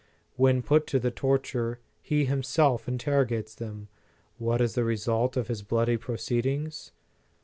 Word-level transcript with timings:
When 0.35 0.63
put 0.63 0.87
to 0.87 0.99
the 0.99 1.11
torture, 1.11 1.79
he 2.01 2.25
himself 2.25 2.87
interro 2.87 3.27
gates 3.27 3.53
them. 3.53 3.87
What 4.39 4.59
is 4.59 4.73
the 4.73 4.83
result 4.83 5.37
of 5.37 5.47
his 5.47 5.61
bloody 5.61 5.95
proceedings? 5.97 6.91